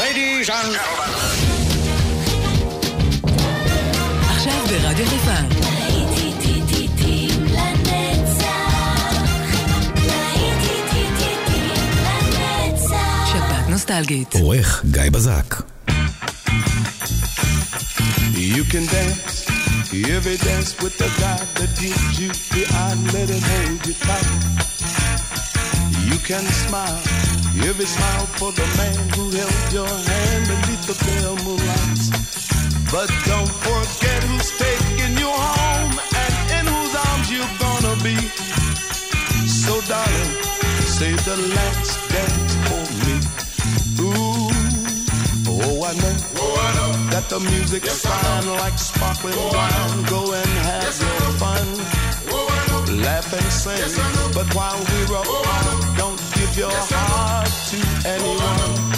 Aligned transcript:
Ladies 0.00 0.48
and 0.48 0.78
עכשיו 4.30 4.66
ברדיו 4.68 5.06
חיפה. 5.06 5.34
שבת 13.32 13.68
נוסטלגית. 13.68 14.34
עורך 14.34 14.84
גיא 14.90 15.10
בזק. 15.10 15.54
You 18.56 18.64
can 18.72 18.86
dance, 18.94 19.46
every 20.16 20.38
dance 20.48 20.70
with 20.82 20.94
the 21.02 21.10
guy 21.22 21.40
that 21.58 21.70
gives 21.82 22.20
you 22.20 22.30
the 22.54 22.64
eye, 22.82 22.96
let 23.14 23.28
him 23.34 23.42
hold 23.50 23.80
you 23.88 23.94
tight. 24.06 24.28
You 26.10 26.18
can 26.28 26.44
smile, 26.62 27.00
every 27.58 27.86
smile 27.86 28.26
for 28.38 28.52
the 28.52 28.66
man 28.76 29.08
who 29.14 29.30
held 29.30 29.72
your 29.72 29.88
hand 29.88 30.42
beneath 30.46 30.84
the 30.86 30.96
pale 31.04 31.36
moonlights. 31.44 32.10
But 32.90 33.08
don't 33.24 33.50
forget 33.66 34.22
who's 34.24 34.50
taking 34.58 35.16
you 35.18 35.30
home 35.30 35.94
and 36.22 36.34
in 36.58 36.64
whose 36.66 36.94
arms 37.06 37.30
you're 37.30 37.54
gonna 37.58 37.96
be. 38.02 38.16
So 39.46 39.80
darling, 39.86 40.32
save 40.86 41.24
the 41.24 41.36
last 41.54 41.90
dance 42.10 42.54
for 42.66 42.84
me. 43.06 43.16
Ooh, 44.02 44.50
oh 45.48 45.84
I 45.84 45.92
know, 46.00 46.92
that 47.10 47.28
the 47.28 47.40
music's 47.40 48.04
fine 48.04 48.46
like 48.58 48.78
sparkling 48.78 49.36
wine. 49.36 50.04
Go 50.06 50.32
and 50.32 50.50
have 50.66 50.98
your 51.00 51.30
fun, 51.38 51.66
laugh 53.02 53.32
and 53.32 53.52
sing. 53.52 54.32
But 54.34 54.52
while 54.54 54.78
we're 54.78 55.16
apart, 55.16 55.89
your 56.60 56.68
heart 56.92 57.48
to 57.72 57.78
anyone. 58.04 58.92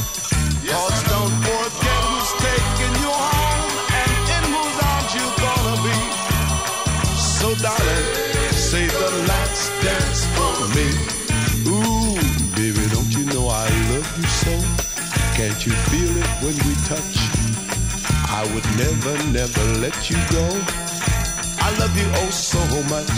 Cause 0.66 0.98
don't 1.07 1.30
forget 1.47 2.01
who's 2.11 2.33
taking 2.43 2.95
you 2.98 3.11
home 3.15 3.70
and 4.03 4.25
in 4.34 4.45
whose 4.51 4.78
arms 4.91 5.11
you're 5.14 5.36
gonna 5.47 5.77
be. 5.86 5.98
So 7.39 7.55
darling, 7.62 8.06
save 8.51 8.91
the 8.91 9.11
last 9.31 9.70
dance 9.78 10.23
for 10.34 10.55
me. 10.75 10.89
Ooh, 11.70 12.19
baby, 12.59 12.83
don't 12.91 13.12
you 13.14 13.25
know 13.31 13.47
I 13.47 13.70
love 13.95 14.11
you 14.19 14.27
so? 14.42 14.55
Can't 15.39 15.61
you 15.64 15.73
feel 15.91 16.12
it 16.19 16.31
when 16.42 16.56
we 16.67 16.75
touch? 16.91 17.14
I 18.27 18.42
would 18.51 18.67
never, 18.75 19.14
never 19.31 19.64
let 19.79 20.11
you 20.11 20.19
go. 20.34 20.47
I 21.62 21.70
love 21.79 21.95
you 21.95 22.08
oh 22.27 22.31
so 22.34 22.58
much. 22.91 23.14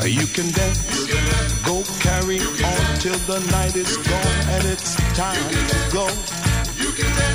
Uh, 0.00 0.06
You 0.08 0.26
can 0.26 0.50
dance, 0.52 0.80
go 1.68 1.82
carry 2.38 2.64
on 2.64 2.98
till 2.98 3.18
the 3.26 3.40
night 3.50 3.76
is 3.76 3.96
gone 3.96 4.40
and 4.54 4.64
it's 4.64 4.94
time 5.16 5.36
to 5.50 5.92
go. 5.92 6.06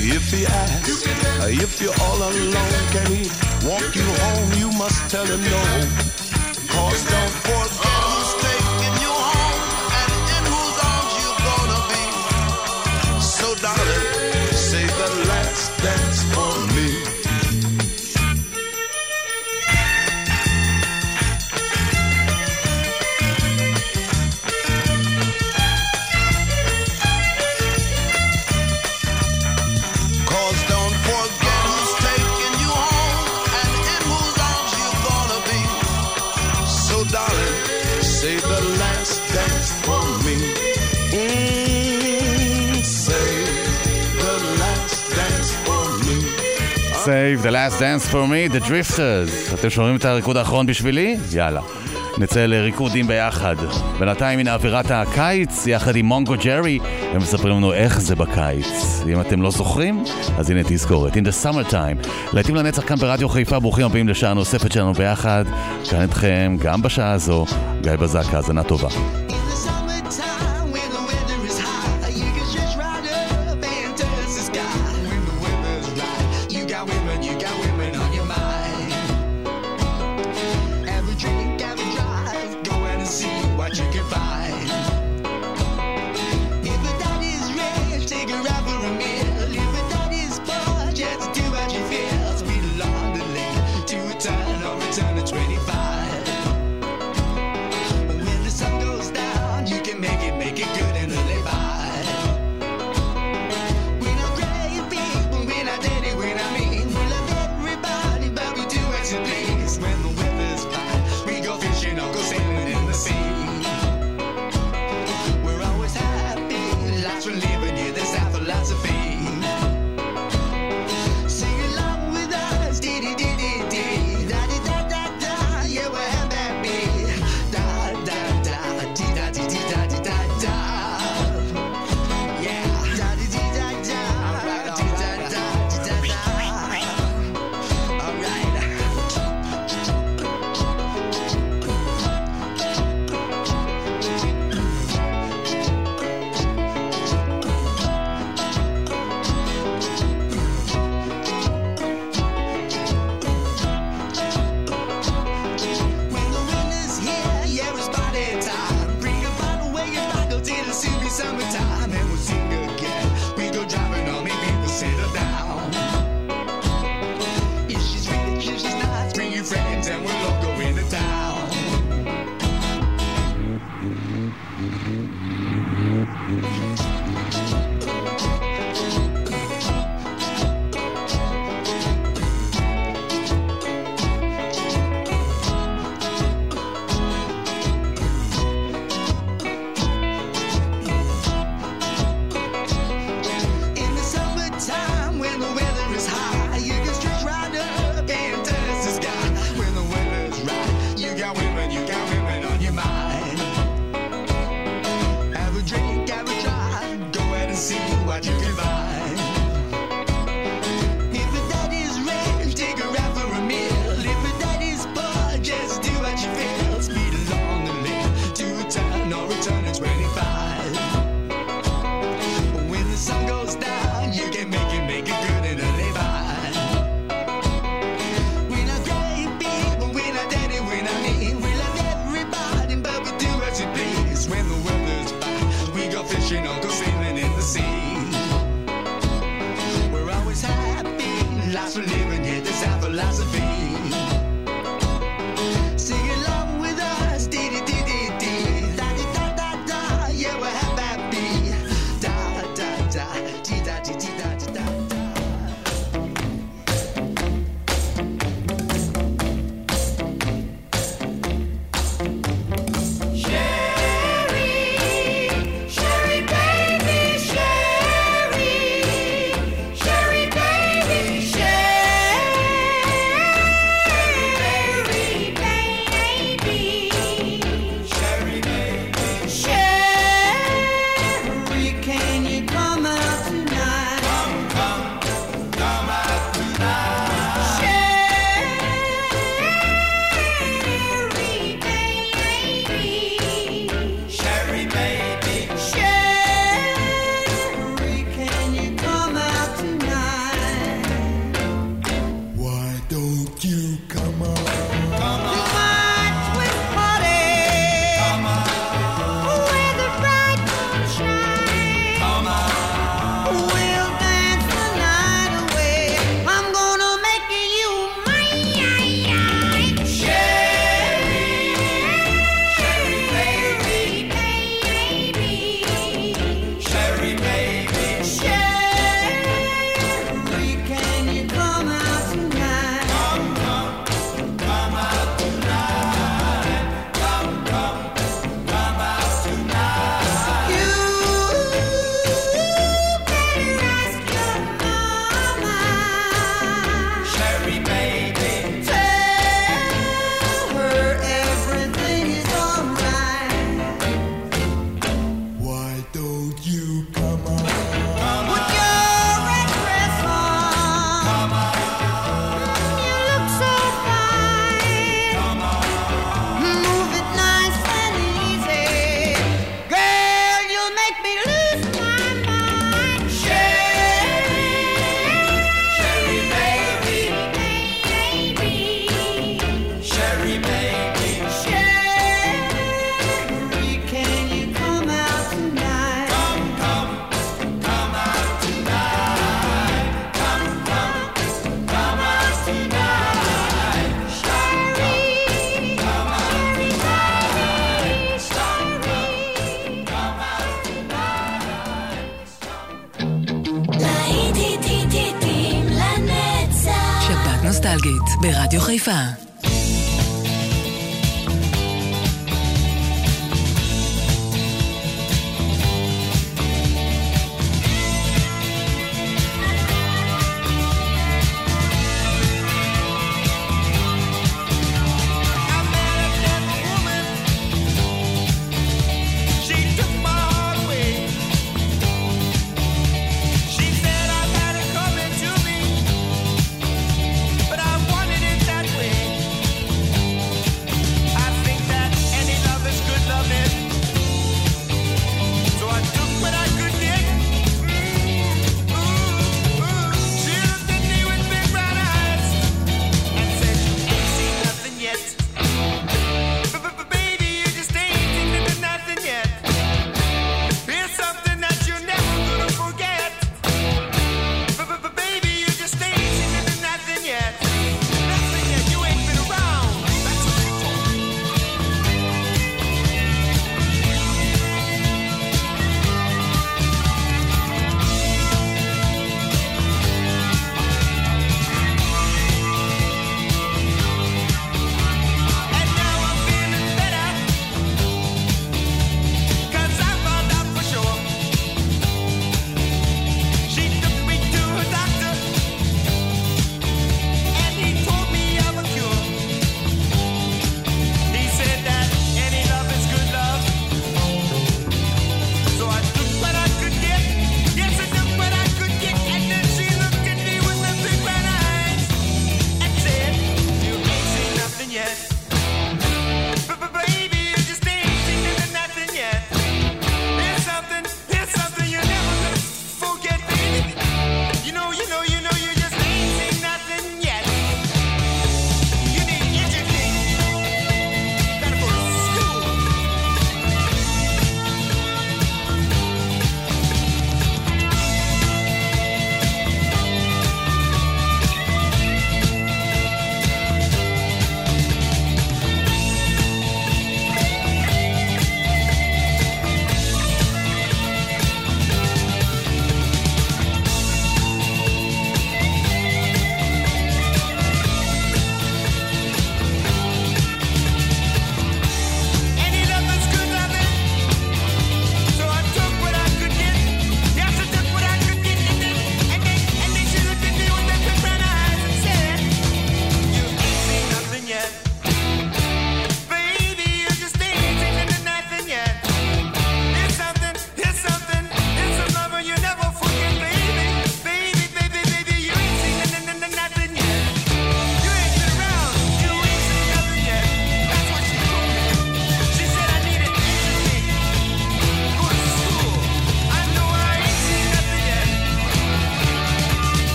If 0.00 0.30
he 0.32 0.46
asks, 0.46 1.04
if 1.06 1.80
you're 1.80 1.94
all 2.00 2.16
alone, 2.16 2.72
can 2.92 3.06
he 3.12 3.28
walk 3.66 3.94
you 3.94 4.08
home? 4.24 4.52
You 4.54 4.70
must 4.78 5.10
tell 5.10 5.26
him 5.26 5.40
no. 5.42 5.62
Cause 6.72 7.04
don't 7.10 7.34
forget 7.44 8.00
who's 8.08 8.32
taking 8.44 8.94
you 9.04 9.12
home 9.12 9.62
and 10.00 10.12
in 10.36 10.44
whose 10.52 10.78
arms 10.92 11.12
you're 11.20 11.40
gonna 11.48 11.80
be. 11.92 13.20
So 13.20 13.54
darling, 13.56 14.07
Save 47.38 47.44
the 47.44 47.50
last 47.50 47.78
dance 47.78 48.06
for 48.12 48.26
me, 48.26 48.48
the 48.48 48.60
drifters. 48.68 49.54
אתם 49.54 49.70
שומעים 49.70 49.96
את 49.96 50.04
הריקוד 50.04 50.36
האחרון 50.36 50.66
בשבילי? 50.66 51.16
יאללה. 51.32 51.60
נצא 52.18 52.46
לריקודים 52.46 53.06
ביחד. 53.06 53.56
בינתיים 53.98 54.38
הנה 54.38 54.54
אווירת 54.54 54.90
הקיץ, 54.90 55.66
יחד 55.66 55.96
עם 55.96 56.06
מונגו 56.06 56.34
ג'רי, 56.44 56.78
הם 57.12 57.16
מספרים 57.16 57.56
לנו 57.56 57.72
איך 57.72 58.00
זה 58.00 58.16
בקיץ. 58.16 59.02
אם 59.12 59.20
אתם 59.20 59.42
לא 59.42 59.50
זוכרים, 59.50 60.04
אז 60.38 60.50
הנה 60.50 60.60
תזכורת. 60.64 61.12
In 61.12 61.16
the 61.16 61.44
summertime. 61.44 62.08
להיטים 62.32 62.54
לנצח 62.54 62.88
כאן 62.88 62.96
ברדיו 62.96 63.28
חיפה, 63.28 63.60
ברוכים 63.60 63.86
הבאים 63.86 64.08
לשעה 64.08 64.34
נוספת 64.34 64.72
שלנו 64.72 64.92
ביחד. 64.92 65.44
כאן 65.90 66.02
איתכם, 66.02 66.56
גם 66.60 66.82
בשעה 66.82 67.12
הזו, 67.12 67.44
גיא 67.80 67.96
בזק, 67.96 68.34
האזנה 68.34 68.62
טובה. 68.62 68.88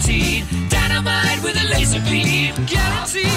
Gelatine, 0.00 0.46
dynamite 0.68 1.42
with 1.42 1.56
a 1.56 1.68
laser 1.68 2.00
beam, 2.00 2.54
guaranteed 2.66 3.29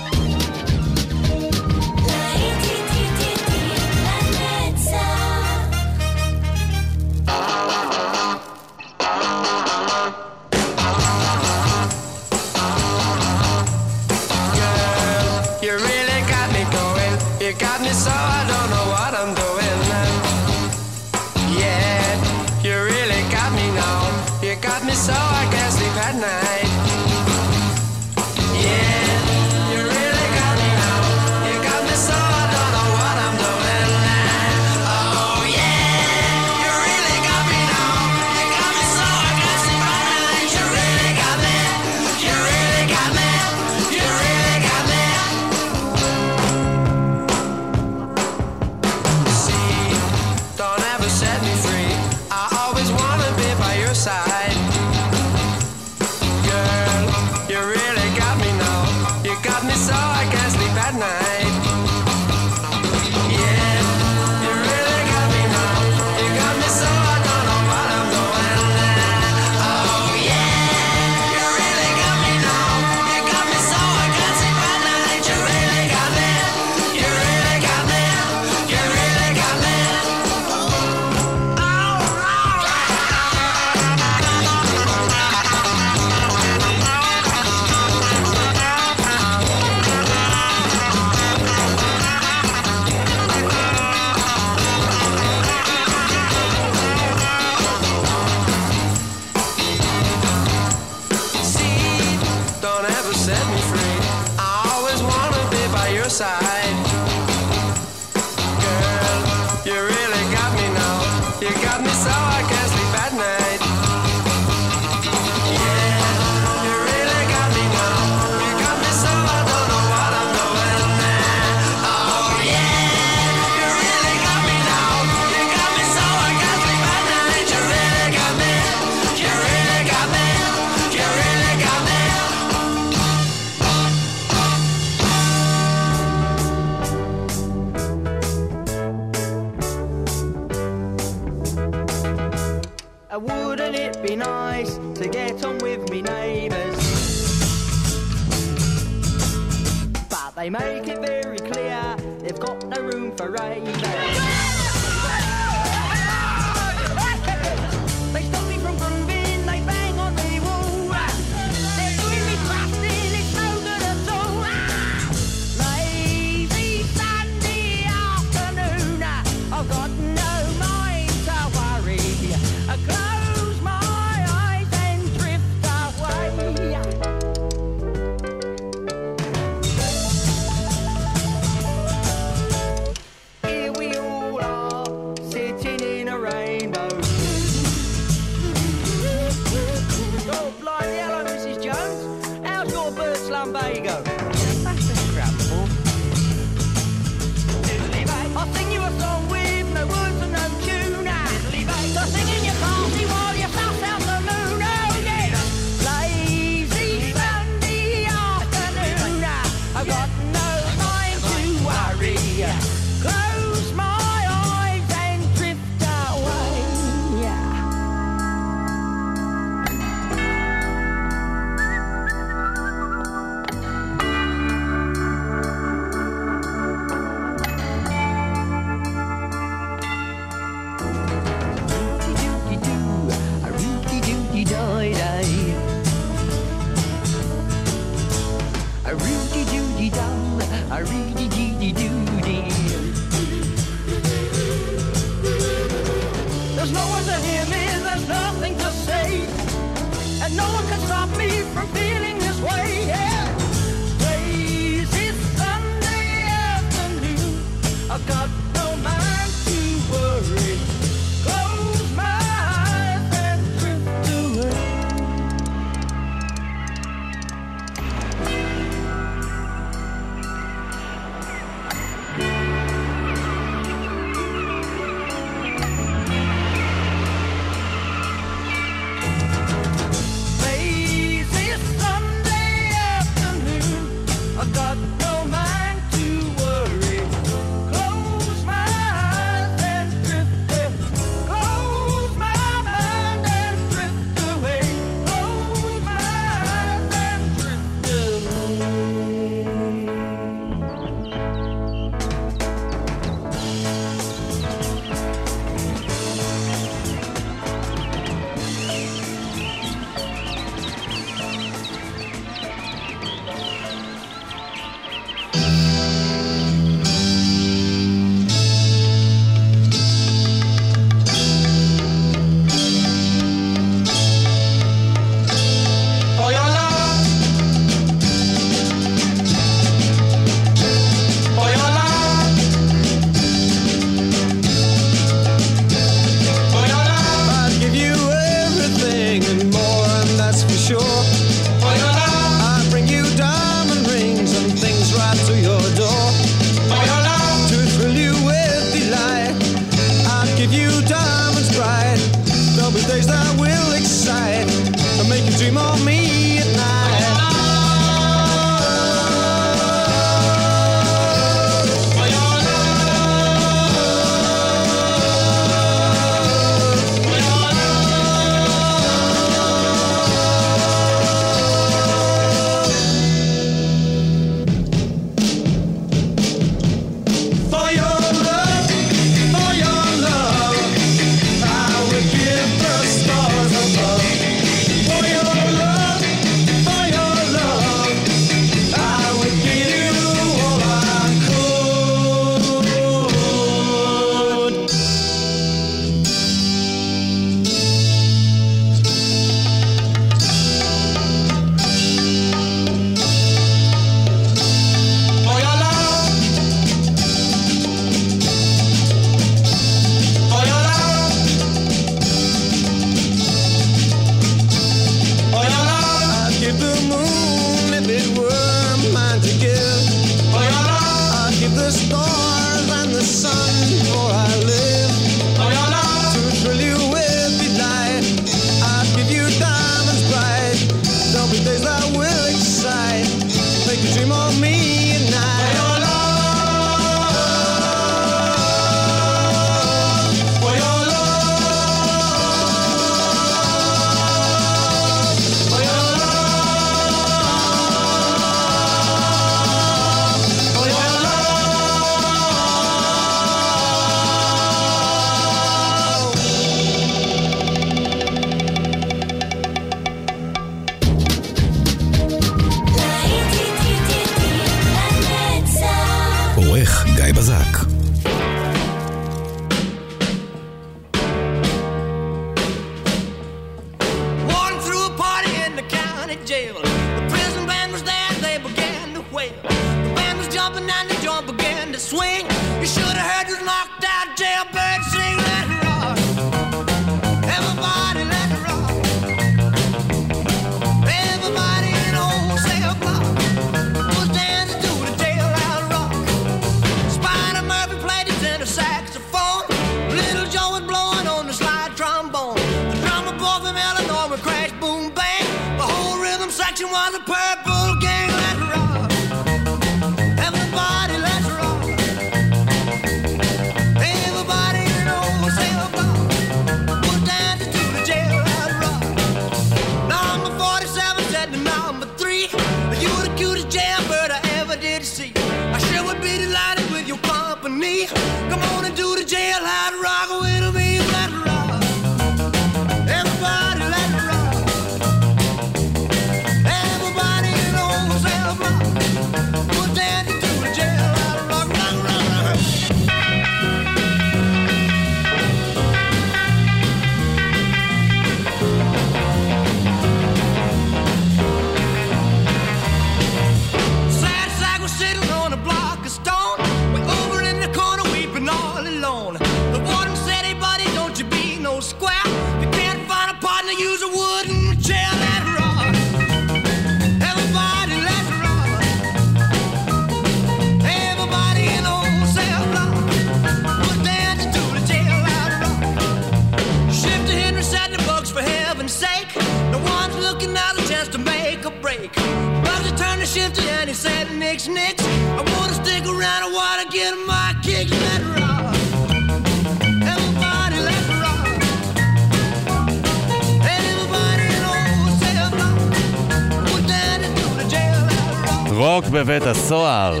בהר. 599.80 600.00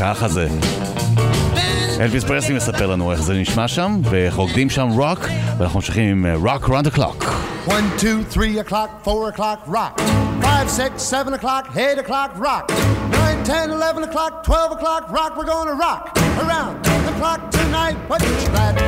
ככה 0.00 0.28
זה. 0.28 0.48
אלוויס 2.00 2.24
פרסלי 2.24 2.54
מספר 2.54 2.86
לנו 2.86 3.12
איך 3.12 3.22
זה 3.22 3.34
נשמע 3.34 3.68
שם, 3.68 4.00
וחוגדים 4.10 4.70
שם 4.70 4.88
רוק, 4.88 5.18
ואנחנו 5.58 5.78
ממשיכים 5.78 6.26
עם 6.26 6.46
Rock 6.46 6.68
Round 6.68 6.86
the 6.86 6.96
Clock. 6.96 7.24
1, 7.66 7.84
2, 7.98 8.24
3 8.30 8.60
o'clock, 8.60 9.04
4 9.04 9.30
o'clock, 9.32 9.68
rock. 9.68 10.00
5, 10.42 10.70
6, 10.70 11.02
7 11.02 11.34
o'clock, 11.34 11.76
8 11.76 11.98
o'clock, 11.98 12.30
rock. 12.38 12.72
9, 13.10 13.44
10, 13.44 13.70
11 13.70 14.04
o'clock, 14.04 14.44
12 14.44 14.72
o'clock, 14.72 15.02
rock. 15.10 15.36
We're 15.38 15.50
gonna 15.54 15.76
rock 15.86 16.02
around 16.42 16.84
the 17.06 17.14
clock 17.20 17.40
tonight. 17.50 17.96
Put 18.08 18.20
your 18.22 18.50
glad 18.54 18.83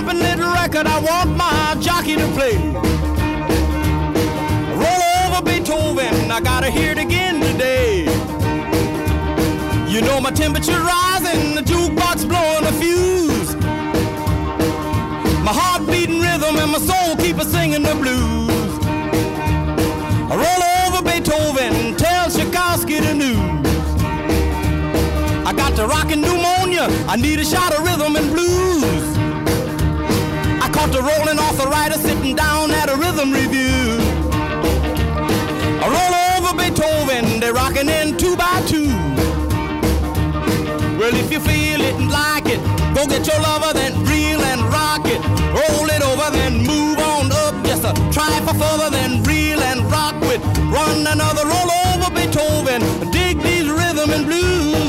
thumping 0.00 0.20
little 0.20 0.50
record 0.52 0.86
I 0.86 0.98
want 0.98 1.36
my 1.36 1.76
jockey 1.78 2.16
to 2.16 2.26
play. 2.32 2.56
Roll 4.82 5.02
over 5.20 5.42
Beethoven, 5.44 6.30
I 6.30 6.40
gotta 6.40 6.70
hear 6.70 6.92
it 6.92 6.98
again 6.98 7.40
today. 7.40 8.04
You 9.92 10.00
know 10.00 10.20
my 10.20 10.30
temperature 10.30 10.80
rising, 10.80 11.54
the 11.54 11.62
jukebox 11.62 12.26
blowing 12.26 12.64
a 12.64 12.72
fuse. 12.80 13.54
My 15.44 15.52
heart 15.52 15.86
beating 15.86 16.20
rhythm 16.20 16.56
and 16.56 16.72
my 16.72 16.78
soul 16.78 17.16
keep 17.16 17.36
a 17.36 17.44
singing 17.44 17.82
the 17.82 17.94
blues. 17.94 18.72
I 20.30 20.34
roll 20.44 20.62
over 20.80 21.02
Beethoven, 21.04 21.96
tell 21.96 22.30
Tchaikovsky 22.30 23.00
the 23.00 23.14
news. 23.14 23.66
I 25.44 25.52
got 25.52 25.74
the 25.76 25.86
rockin' 25.86 26.22
pneumonia, 26.22 26.86
I 27.06 27.16
need 27.16 27.38
a 27.38 27.44
shot 27.44 27.74
of 27.74 27.84
rhythm 27.84 28.16
and 28.16 28.30
blues. 28.32 28.99
I 30.90 30.92
caught 30.92 31.02
the 31.02 31.02
rolling 31.02 31.38
arthritis 31.38 32.02
sitting 32.02 32.34
down 32.34 32.70
at 32.72 32.88
a 32.88 32.96
rhythm 32.96 33.32
review. 33.32 33.98
I 35.82 35.86
roll 35.86 36.14
over 36.34 36.56
Beethoven, 36.56 37.38
they're 37.40 37.52
rocking 37.52 37.88
in 37.88 38.16
two 38.16 38.36
by 38.36 38.62
two. 38.66 38.88
Well, 40.98 41.14
if 41.14 41.30
you 41.30 41.40
feel 41.40 41.80
it 41.80 41.94
and 41.94 42.10
like 42.10 42.46
it, 42.46 42.60
go 42.94 43.06
get 43.06 43.26
your 43.26 43.40
lover, 43.40 43.72
then 43.72 43.92
reel 44.04 44.40
and 44.40 44.60
rock 44.72 45.06
it. 45.06 45.20
Roll 45.54 45.86
it 45.88 46.02
over, 46.02 46.30
then 46.36 46.66
move 46.66 46.98
on 46.98 47.30
up. 47.32 47.54
Just 47.64 47.84
a 47.84 47.92
try 48.12 48.40
for 48.40 48.54
further, 48.54 48.90
then 48.90 49.22
reel 49.22 49.60
and 49.60 49.82
rock 49.90 50.20
with. 50.20 50.42
Run 50.74 51.06
another 51.06 51.46
roll 51.46 51.70
over 51.94 52.10
Beethoven. 52.10 52.82
Dig 53.10 53.40
these 53.40 53.68
rhythm 53.68 54.10
and 54.10 54.26
blues. 54.26 54.79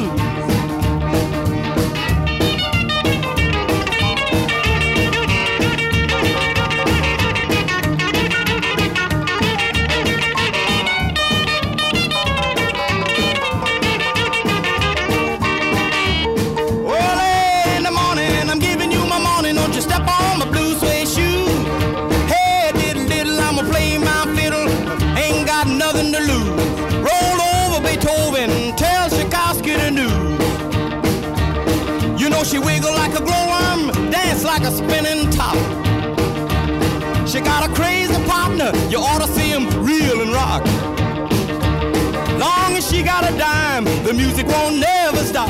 Like 34.61 34.71
a 34.71 34.75
spinning 34.75 35.29
top. 35.31 35.55
She 37.27 37.39
got 37.39 37.67
a 37.67 37.73
crazy 37.73 38.13
partner, 38.25 38.71
you 38.89 38.99
ought 38.99 39.21
to 39.21 39.27
see 39.27 39.49
him 39.49 39.65
reel 39.83 40.21
and 40.21 40.31
rock. 40.31 40.63
Long 42.39 42.75
as 42.75 42.89
she 42.89 43.01
got 43.01 43.23
a 43.23 43.35
dime, 43.37 43.85
the 44.03 44.13
music 44.13 44.47
won't 44.47 44.77
never 44.77 45.17
stop. 45.17 45.49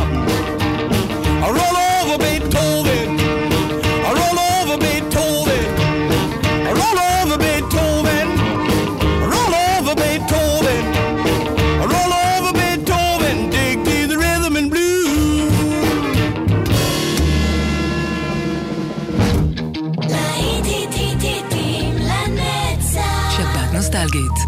I 1.43 1.47
roll 1.50 2.12
over 2.12 2.17
Beethoven. 2.24 3.11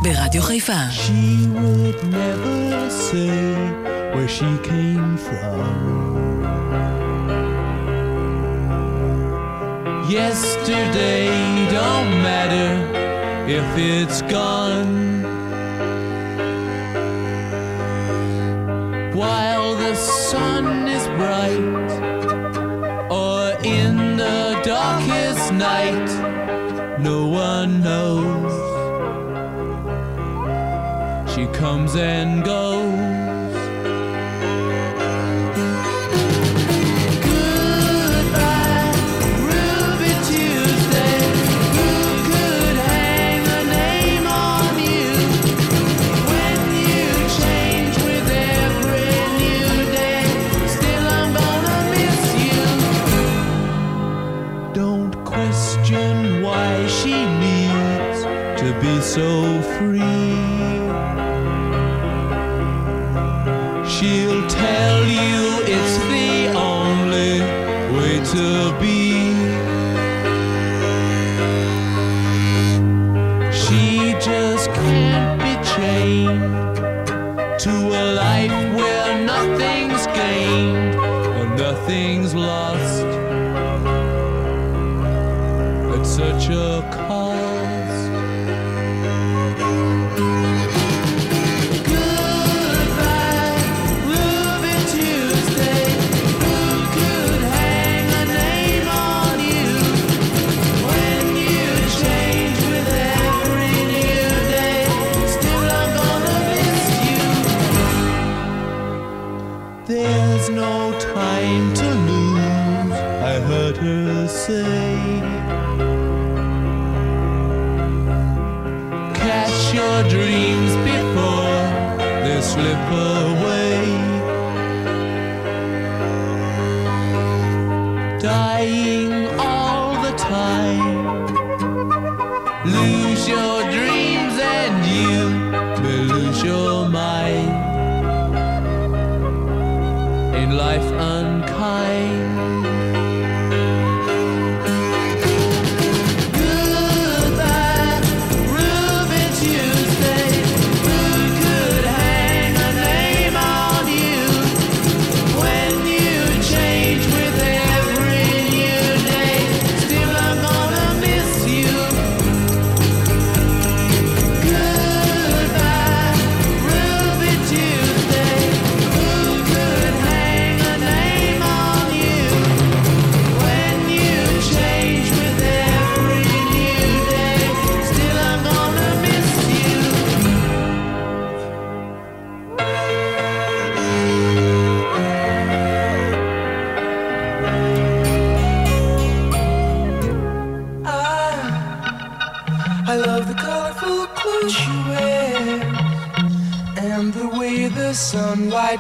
ברדיו 0.03 0.43
חיפה. 0.43 0.81
She 0.91 1.47
would 1.59 2.01
never 2.21 2.91
say 3.07 3.39
where 4.15 4.31
she 4.37 4.51
came 4.71 5.17
from. 5.27 5.99
Yesterday 10.09 11.29
don't 11.79 12.13
matter 12.29 12.71
if 13.59 13.69
it's 13.77 14.21
gone. 14.23 14.95
While 19.21 19.71
the 19.85 19.95
sun 20.31 20.89
is 20.97 21.05
bright, 21.19 21.91
or 23.11 23.41
in 23.79 24.17
the 24.17 24.41
darkest 24.65 25.53
night, 25.53 26.09
Comes 31.74 31.96
and 31.96 32.44
goes. 32.44 33.03
Just 74.26 74.72
can't 74.72 75.38
be 75.42 75.54
chained 75.76 76.80
to 77.60 77.72
a 77.72 78.04
life 78.14 78.74
where 78.74 79.26
nothing's 79.26 80.08
gained 80.08 80.96
or 80.96 81.46
nothing's 81.58 82.34
lost. 82.34 83.04
At 85.94 86.06
such 86.06 86.48
a 86.50 87.03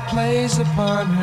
plays 0.07 0.59
upon 0.59 1.07
her 1.07 1.22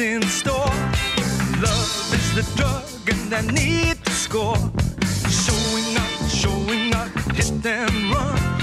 in 0.00 0.22
store. 0.22 0.72
Love 1.60 2.14
is 2.14 2.34
the 2.34 2.42
drug, 2.56 2.84
and 3.08 3.34
I 3.34 3.40
need 3.52 4.04
to 4.04 4.12
score. 4.12 4.56
Showing 5.28 5.96
up, 5.96 6.28
showing 6.28 6.94
up, 6.94 7.08
hit 7.34 7.62
them 7.62 8.12
run. 8.12 8.57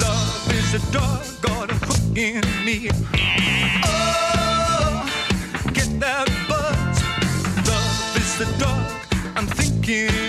Love 0.00 0.52
is 0.52 0.74
a 0.74 0.92
doggone 0.92 1.70
hook 1.70 2.16
in 2.16 2.42
me. 2.64 2.90
Oh, 3.84 5.06
get 5.72 5.90
that 6.00 6.28
buzz. 6.48 6.96
Love 7.68 8.16
is 8.16 8.38
the 8.38 8.46
dog 8.58 8.84
I'm 9.36 9.46
thinking. 9.46 10.25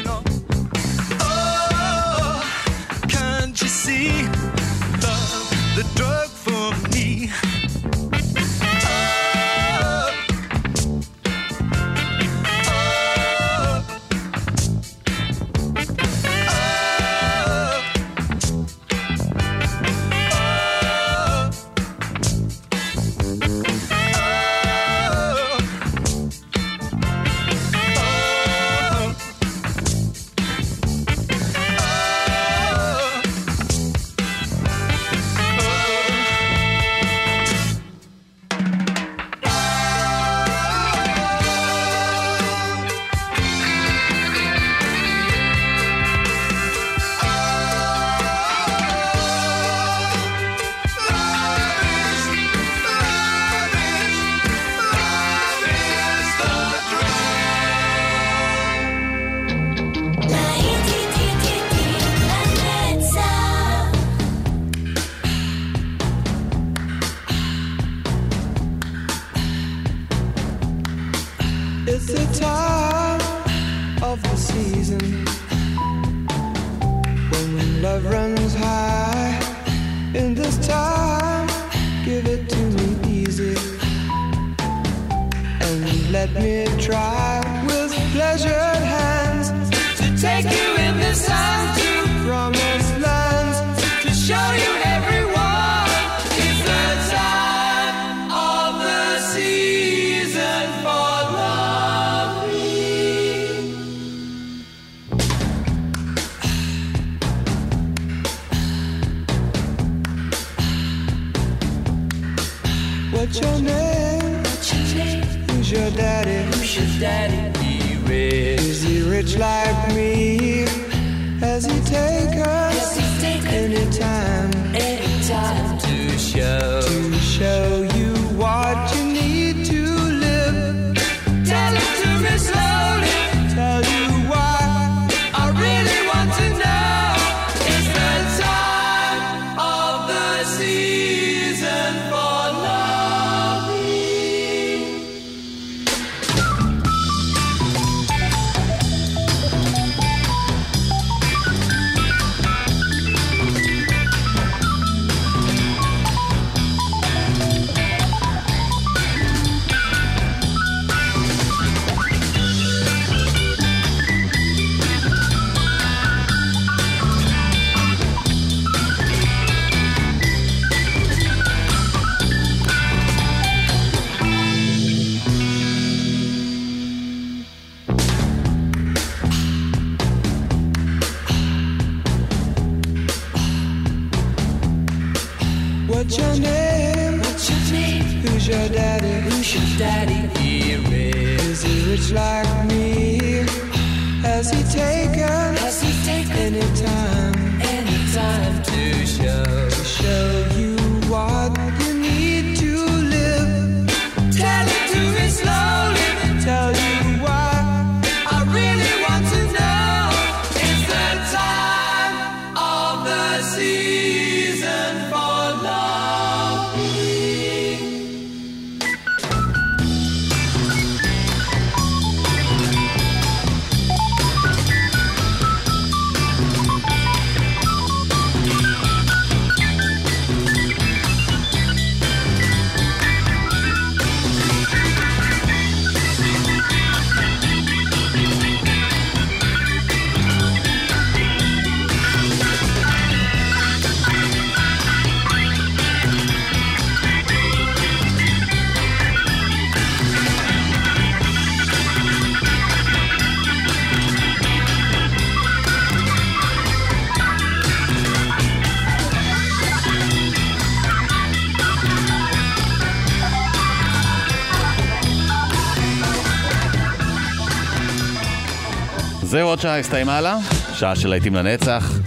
עוד 269.58 269.62
שעה 269.62 269.80
הסתיימה 269.80 270.22
לה, 270.22 270.38
שעה 270.74 270.95
של 270.95 271.10
להיטים 271.10 271.36
לנצח. 271.36 271.99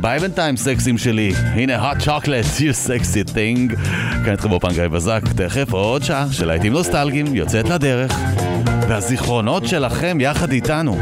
ביי 0.00 0.18
בינתיים 0.18 0.56
סקסים 0.56 0.98
שלי, 0.98 1.32
הנה 1.36 1.92
hot 1.92 2.02
chocolate, 2.02 2.58
you 2.58 2.86
sexy 2.86 3.28
thing. 3.28 3.76
כאן 4.24 4.30
איתכם 4.32 4.48
באופן 4.48 4.72
גיא 4.72 4.88
בזק, 4.88 5.20
תכף 5.36 5.72
עוד 5.72 6.02
שעה 6.02 6.26
של 6.32 6.46
להיטים 6.46 6.72
נוסטלגיים 6.72 7.34
יוצאת 7.34 7.68
לדרך, 7.68 8.12
והזיכרונות 8.88 9.66
שלכם 9.66 10.18
יחד 10.20 10.52
איתנו. 10.52 10.98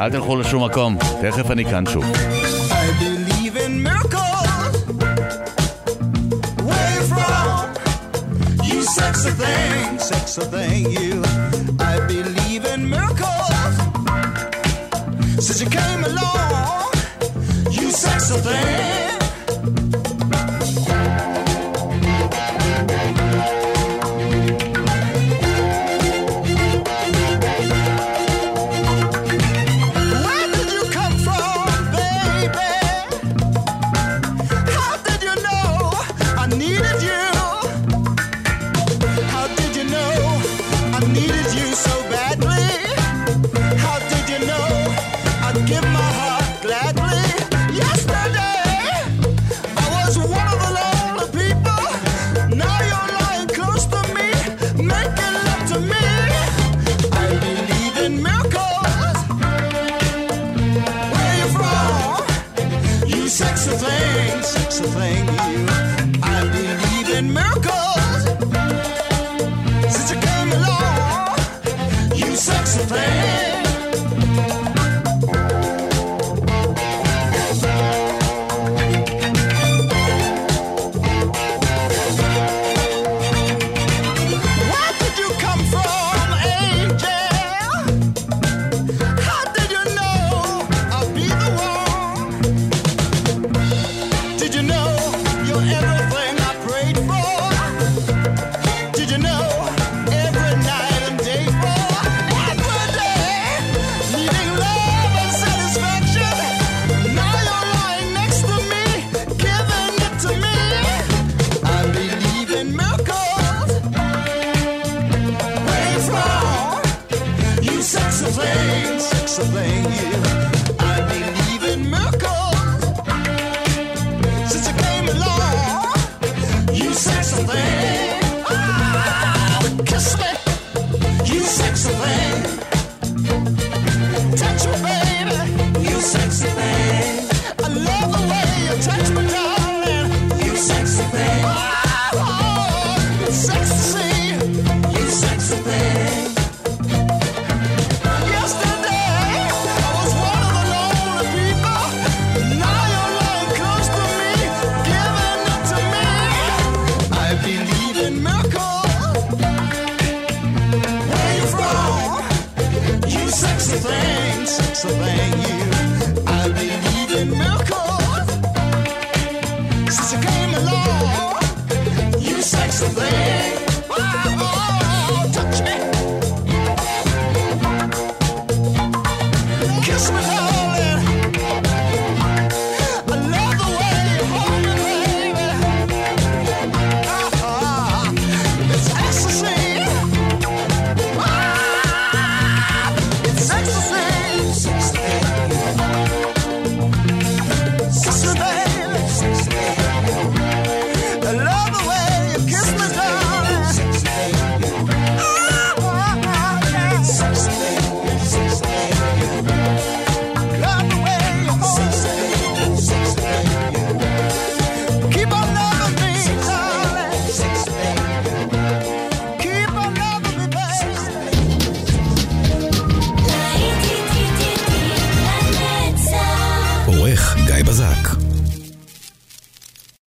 אל 0.00 0.10
תלכו 0.10 0.36
לשום 0.36 0.64
מקום, 0.64 0.98
תכף 1.22 1.50
אני 1.50 1.64
כאן 1.64 1.84
שוב. 1.86 2.04
Sexy 8.96 9.32
Thing, 9.42 9.98
sexy 9.98 10.44
thing, 10.52 10.82
you 10.96 11.45
Since 15.46 15.62
you 15.62 15.70
came 15.70 16.02
along, 16.02 16.92
you 17.70 17.92
sexy 17.92 18.34
thing. 18.38 19.15